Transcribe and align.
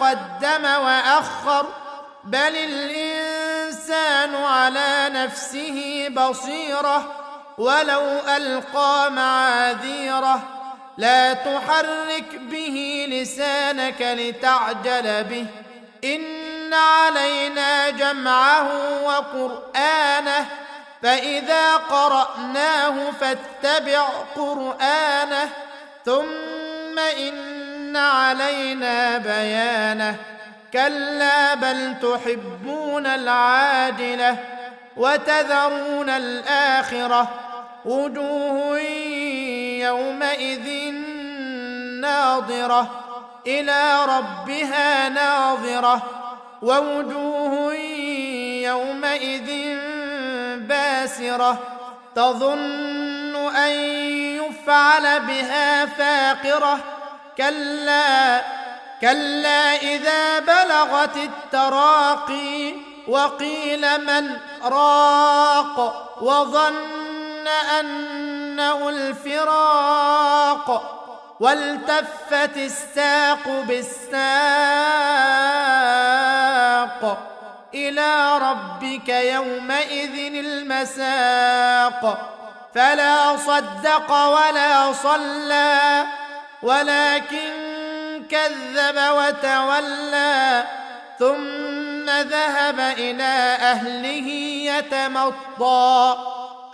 قدم 0.00 0.64
وأخر 0.64 1.66
بل 2.24 2.56
الإنسان 2.56 4.34
على 4.34 5.08
نفسه 5.12 6.08
بصيرة 6.08 7.12
ولو 7.58 8.20
ألقى 8.36 9.10
معاذيره. 9.10 10.42
لا 10.98 11.32
تحرك 11.32 12.34
به 12.34 13.06
لسانك 13.10 14.02
لتعجل 14.02 15.24
به. 15.24 15.46
إن 16.04 16.74
علينا 16.74 17.90
جمعه 17.90 18.68
وقرآنه 19.04 20.46
فإذا 21.02 21.76
قرأناه 21.76 23.10
فاتبع 23.20 24.08
قرآنه. 24.36 25.48
ثم 26.04 26.98
إن 26.98 27.57
علينا 27.96 29.18
بيانه. 29.18 30.16
كلا 30.72 31.54
بل 31.54 31.94
تحبون 32.02 33.06
العاجلة 33.06 34.36
وتذرون 34.96 36.10
الآخرة. 36.10 37.28
وجوه 37.84 38.78
يومئذ 39.80 40.92
ناظرة. 42.00 42.90
إلى 43.46 44.04
ربها 44.04 45.08
ناظرة. 45.08 46.02
ووجوه 46.62 47.74
يومئذ 48.62 49.78
باسرة. 50.56 51.58
تظن 52.14 53.56
أن 53.56 53.70
يفعل 53.70 55.20
بها 55.20 55.86
فاقرة. 55.86 56.97
كلا 57.38 58.40
كلا 59.00 59.76
إذا 59.76 60.38
بلغت 60.38 61.16
التراقي 61.16 62.74
وقيل 63.08 64.04
من 64.06 64.36
راق 64.64 66.08
وظن 66.22 67.48
أنه 67.48 68.88
الفراق 68.88 70.94
والتفت 71.40 72.56
الساق 72.56 73.48
بالساق 73.68 74.28
إلى 77.74 78.38
ربك 78.38 79.08
يومئذ 79.08 80.34
المساق 80.34 82.34
فلا 82.74 83.36
صدق 83.36 84.12
ولا 84.26 84.92
صلى 84.92 86.04
ولكن 86.62 87.52
كذب 88.30 88.96
وتولى 88.96 90.64
ثم 91.18 92.10
ذهب 92.10 92.80
إلى 92.80 93.56
أهله 93.60 94.28
يتمطى. 94.72 96.16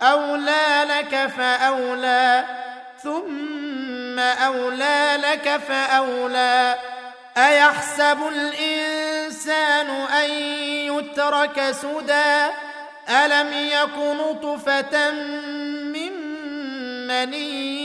أولى 0.01 0.85
لك 0.89 1.31
فأولى 1.37 2.45
ثم 3.03 4.19
أولى 4.19 5.17
لك 5.23 5.61
فأولى. 5.67 6.75
أيحسب 7.37 8.17
الإنسان 8.27 9.89
أن 9.89 10.29
يترك 10.95 11.71
سدى؟ 11.71 12.51
ألم 13.09 13.53
يك 13.53 13.97
نطفة 13.97 15.11
من 15.91 16.11
مني؟ 17.07 17.84